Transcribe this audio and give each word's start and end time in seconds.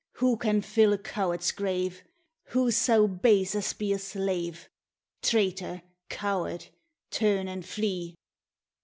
Wha 0.19 0.35
can 0.35 0.61
fill 0.63 0.93
a 0.93 0.97
coward's 0.97 1.51
grave? 1.51 2.03
Wha 2.55 2.71
sae 2.71 3.05
base 3.05 3.53
as 3.53 3.73
be 3.73 3.93
a 3.93 3.99
slave? 3.99 4.67
Traitor! 5.21 5.83
coward! 6.09 6.69
turn 7.11 7.47
and 7.47 7.63
flee! 7.63 8.15